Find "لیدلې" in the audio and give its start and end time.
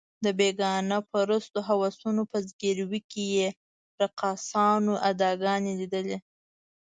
5.79-6.17